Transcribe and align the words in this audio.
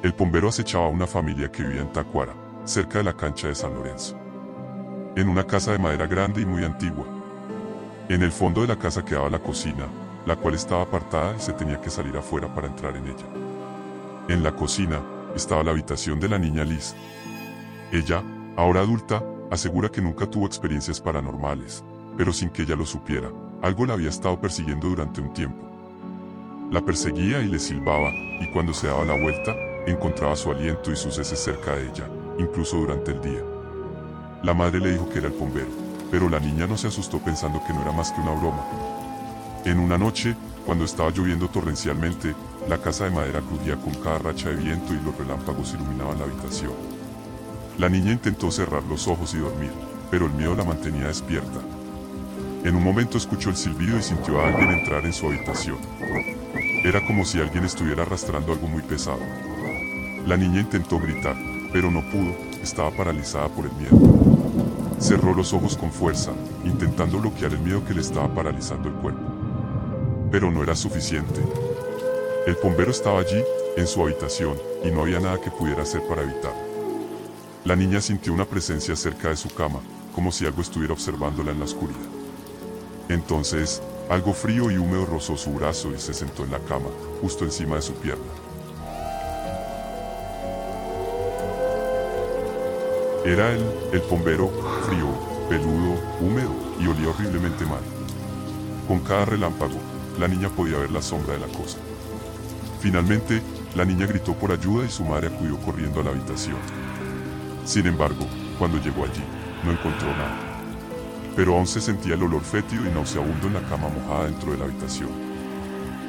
El 0.00 0.12
bombero 0.12 0.48
acechaba 0.48 0.86
a 0.86 0.90
una 0.90 1.08
familia 1.08 1.50
que 1.50 1.64
vivía 1.64 1.80
en 1.80 1.92
Tacuara, 1.92 2.32
cerca 2.64 2.98
de 2.98 3.04
la 3.04 3.16
cancha 3.16 3.48
de 3.48 3.56
San 3.56 3.74
Lorenzo. 3.74 4.16
En 5.16 5.28
una 5.28 5.44
casa 5.44 5.72
de 5.72 5.80
madera 5.80 6.06
grande 6.06 6.40
y 6.40 6.46
muy 6.46 6.62
antigua. 6.62 7.04
En 8.08 8.22
el 8.22 8.30
fondo 8.30 8.60
de 8.60 8.68
la 8.68 8.78
casa 8.78 9.04
quedaba 9.04 9.28
la 9.28 9.40
cocina, 9.40 9.88
la 10.24 10.36
cual 10.36 10.54
estaba 10.54 10.82
apartada 10.82 11.34
y 11.36 11.40
se 11.40 11.52
tenía 11.52 11.80
que 11.80 11.90
salir 11.90 12.16
afuera 12.16 12.46
para 12.54 12.68
entrar 12.68 12.96
en 12.96 13.06
ella. 13.08 13.26
En 14.28 14.44
la 14.44 14.54
cocina 14.54 15.02
estaba 15.34 15.64
la 15.64 15.72
habitación 15.72 16.20
de 16.20 16.28
la 16.28 16.38
niña 16.38 16.62
Liz. 16.62 16.94
Ella, 17.90 18.22
ahora 18.56 18.82
adulta, 18.82 19.20
asegura 19.50 19.88
que 19.88 20.00
nunca 20.00 20.30
tuvo 20.30 20.46
experiencias 20.46 21.00
paranormales, 21.00 21.82
pero 22.16 22.32
sin 22.32 22.50
que 22.50 22.62
ella 22.62 22.76
lo 22.76 22.86
supiera, 22.86 23.32
algo 23.62 23.84
la 23.84 23.94
había 23.94 24.10
estado 24.10 24.40
persiguiendo 24.40 24.88
durante 24.88 25.20
un 25.20 25.32
tiempo. 25.32 25.68
La 26.70 26.82
perseguía 26.82 27.40
y 27.40 27.48
le 27.48 27.58
silbaba, 27.58 28.10
y 28.12 28.52
cuando 28.52 28.72
se 28.72 28.86
daba 28.86 29.04
la 29.04 29.20
vuelta, 29.20 29.56
encontraba 29.90 30.36
su 30.36 30.50
aliento 30.50 30.90
y 30.92 30.96
sus 30.96 31.18
heces 31.18 31.38
cerca 31.38 31.74
de 31.74 31.84
ella, 31.84 32.08
incluso 32.38 32.76
durante 32.76 33.12
el 33.12 33.20
día. 33.20 33.42
La 34.42 34.54
madre 34.54 34.80
le 34.80 34.92
dijo 34.92 35.08
que 35.08 35.18
era 35.18 35.28
el 35.28 35.34
bombero, 35.34 35.68
pero 36.10 36.28
la 36.28 36.40
niña 36.40 36.66
no 36.66 36.76
se 36.76 36.88
asustó 36.88 37.18
pensando 37.18 37.62
que 37.66 37.72
no 37.72 37.82
era 37.82 37.92
más 37.92 38.12
que 38.12 38.20
una 38.20 38.32
broma. 38.32 38.64
En 39.64 39.78
una 39.78 39.98
noche, 39.98 40.34
cuando 40.64 40.84
estaba 40.84 41.10
lloviendo 41.10 41.48
torrencialmente, 41.48 42.34
la 42.68 42.78
casa 42.78 43.04
de 43.04 43.10
madera 43.10 43.40
crujía 43.40 43.76
con 43.76 43.94
cada 43.94 44.18
racha 44.18 44.50
de 44.50 44.56
viento 44.56 44.92
y 44.92 45.00
los 45.04 45.16
relámpagos 45.16 45.74
iluminaban 45.74 46.18
la 46.18 46.24
habitación. 46.24 46.72
La 47.78 47.88
niña 47.88 48.12
intentó 48.12 48.50
cerrar 48.50 48.82
los 48.84 49.08
ojos 49.08 49.34
y 49.34 49.38
dormir, 49.38 49.70
pero 50.10 50.26
el 50.26 50.32
miedo 50.32 50.54
la 50.54 50.64
mantenía 50.64 51.06
despierta. 51.06 51.60
En 52.64 52.74
un 52.74 52.82
momento 52.82 53.16
escuchó 53.16 53.50
el 53.50 53.56
silbido 53.56 53.98
y 53.98 54.02
sintió 54.02 54.40
a 54.40 54.48
alguien 54.48 54.70
entrar 54.70 55.06
en 55.06 55.12
su 55.12 55.26
habitación. 55.26 55.78
Era 56.84 57.06
como 57.06 57.24
si 57.24 57.40
alguien 57.40 57.64
estuviera 57.64 58.02
arrastrando 58.02 58.52
algo 58.52 58.66
muy 58.66 58.82
pesado. 58.82 59.20
La 60.28 60.36
niña 60.36 60.60
intentó 60.60 61.00
gritar, 61.00 61.34
pero 61.72 61.90
no 61.90 62.02
pudo, 62.02 62.36
estaba 62.62 62.90
paralizada 62.90 63.48
por 63.48 63.64
el 63.64 63.72
miedo. 63.72 63.98
Cerró 64.98 65.32
los 65.34 65.54
ojos 65.54 65.74
con 65.74 65.90
fuerza, 65.90 66.32
intentando 66.66 67.18
bloquear 67.18 67.54
el 67.54 67.60
miedo 67.60 67.82
que 67.82 67.94
le 67.94 68.02
estaba 68.02 68.28
paralizando 68.34 68.90
el 68.90 68.94
cuerpo. 68.96 69.22
Pero 70.30 70.50
no 70.50 70.62
era 70.62 70.76
suficiente. 70.76 71.40
El 72.46 72.58
bombero 72.62 72.90
estaba 72.90 73.20
allí, 73.20 73.42
en 73.78 73.86
su 73.86 74.02
habitación, 74.02 74.58
y 74.84 74.90
no 74.90 75.00
había 75.00 75.18
nada 75.18 75.40
que 75.40 75.50
pudiera 75.50 75.82
hacer 75.82 76.02
para 76.06 76.24
evitarlo. 76.24 76.60
La 77.64 77.74
niña 77.74 78.02
sintió 78.02 78.34
una 78.34 78.44
presencia 78.44 78.96
cerca 78.96 79.30
de 79.30 79.36
su 79.36 79.48
cama, 79.48 79.80
como 80.14 80.30
si 80.30 80.44
algo 80.44 80.60
estuviera 80.60 80.92
observándola 80.92 81.52
en 81.52 81.60
la 81.60 81.64
oscuridad. 81.64 81.96
Entonces, 83.08 83.80
algo 84.10 84.34
frío 84.34 84.70
y 84.70 84.76
húmedo 84.76 85.06
rozó 85.06 85.38
su 85.38 85.52
brazo 85.52 85.90
y 85.94 85.98
se 85.98 86.12
sentó 86.12 86.44
en 86.44 86.50
la 86.50 86.58
cama, 86.58 86.90
justo 87.22 87.46
encima 87.46 87.76
de 87.76 87.82
su 87.82 87.94
pierna. 87.94 88.47
Era 93.28 93.52
él, 93.52 93.62
el 93.92 94.00
bombero, 94.08 94.48
frío, 94.86 95.06
peludo, 95.50 96.00
húmedo 96.18 96.54
y 96.80 96.86
olía 96.86 97.10
horriblemente 97.10 97.66
mal. 97.66 97.82
Con 98.86 99.00
cada 99.00 99.26
relámpago, 99.26 99.78
la 100.18 100.28
niña 100.28 100.48
podía 100.48 100.78
ver 100.78 100.90
la 100.90 101.02
sombra 101.02 101.34
de 101.34 101.40
la 101.40 101.46
cosa. 101.48 101.76
Finalmente, 102.80 103.42
la 103.76 103.84
niña 103.84 104.06
gritó 104.06 104.32
por 104.32 104.50
ayuda 104.50 104.86
y 104.86 104.88
su 104.88 105.04
madre 105.04 105.26
acudió 105.26 105.58
corriendo 105.58 106.00
a 106.00 106.04
la 106.04 106.10
habitación. 106.12 106.56
Sin 107.66 107.86
embargo, 107.86 108.26
cuando 108.58 108.78
llegó 108.78 109.04
allí, 109.04 109.22
no 109.62 109.72
encontró 109.72 110.08
nada. 110.12 110.38
Pero 111.36 111.54
aún 111.54 111.66
se 111.66 111.82
sentía 111.82 112.14
el 112.14 112.22
olor 112.22 112.40
fétido 112.40 112.86
y 112.86 112.94
nauseabundo 112.94 113.48
en 113.48 113.52
la 113.52 113.68
cama 113.68 113.90
mojada 113.90 114.24
dentro 114.24 114.52
de 114.52 114.56
la 114.56 114.64
habitación. 114.64 115.10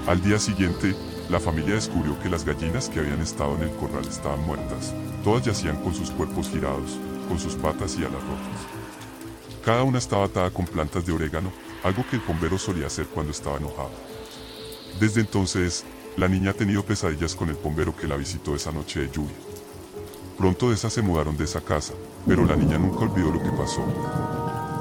Al 0.08 0.22
día 0.22 0.40
siguiente, 0.40 0.96
la 1.30 1.40
familia 1.40 1.76
descubrió 1.76 2.20
que 2.20 2.30
las 2.30 2.44
gallinas 2.44 2.90
que 2.90 3.00
habían 3.00 3.22
estado 3.22 3.56
en 3.56 3.64
el 3.64 3.72
corral 3.72 4.06
estaban 4.08 4.44
muertas. 4.46 4.94
Todas 5.24 5.46
yacían 5.46 5.82
con 5.84 5.94
sus 5.94 6.10
cuerpos 6.10 6.50
girados, 6.50 6.98
con 7.28 7.40
sus 7.40 7.56
patas 7.56 7.96
y 7.96 8.00
alas 8.00 8.14
rojas. 8.14 8.80
Cada 9.64 9.84
una 9.84 10.00
estaba 10.00 10.26
atada 10.26 10.50
con 10.50 10.66
plantas 10.66 11.06
de 11.06 11.12
orégano, 11.12 11.52
algo 11.84 12.04
que 12.10 12.16
el 12.16 12.24
bombero 12.24 12.58
solía 12.58 12.88
hacer 12.88 13.06
cuando 13.06 13.32
estaba 13.32 13.58
enojado. 13.58 13.92
Desde 15.00 15.22
entonces, 15.22 15.86
la 16.18 16.28
niña 16.28 16.52
ha 16.52 16.54
tenido 16.56 16.84
pesadillas 16.84 17.36
con 17.36 17.50
el 17.50 17.56
bombero 17.56 17.96
que 17.96 18.08
la 18.08 18.18
visitó 18.18 18.56
esa 18.56 18.72
noche 18.72 19.02
de 19.02 19.12
lluvia. 19.12 19.36
Pronto 20.38 20.70
de 20.70 20.76
esas 20.76 20.94
se 20.94 21.04
mudaron 21.04 21.38
de 21.38 21.44
esa 21.44 21.62
casa, 21.62 21.94
pero 22.26 22.44
la 22.46 22.56
niña 22.56 22.80
nunca 22.80 23.02
olvidó 23.02 23.30
lo 23.30 23.44
que 23.44 23.52
pasó. 23.52 23.84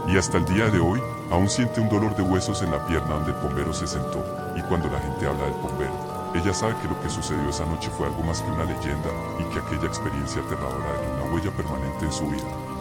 Y 0.09 0.17
hasta 0.17 0.39
el 0.39 0.47
día 0.47 0.71
de 0.71 0.81
hoy, 0.81 1.01
aún 1.31 1.51
siente 1.51 1.83
un 1.83 1.91
dolor 1.91 2.17
de 2.17 2.23
huesos 2.23 2.63
en 2.63 2.71
la 2.71 2.87
pierna 2.87 3.17
donde 3.17 3.33
el 3.33 3.39
bombero 3.39 3.75
se 3.75 3.87
sentó, 3.87 4.25
y 4.57 4.63
cuando 4.63 4.89
la 4.89 5.01
gente 5.01 5.27
habla 5.27 5.45
del 5.45 5.55
bombero, 5.55 6.08
ella 6.35 6.53
sabe 6.53 6.77
que 6.81 6.89
lo 6.89 7.01
que 7.01 7.09
sucedió 7.09 7.49
esa 7.49 7.65
noche 7.65 7.91
fue 7.91 8.07
algo 8.07 8.23
más 8.23 8.43
que 8.43 8.51
una 8.51 8.65
leyenda 8.65 9.11
y 9.39 9.45
que 9.45 9.61
aquella 9.61 9.87
experiencia 9.87 10.43
aterradora 10.43 10.93
dejó 11.01 11.15
una 11.15 11.35
huella 11.35 11.51
permanente 11.51 12.05
en 12.05 12.13
su 12.13 12.27
vida. 12.27 12.78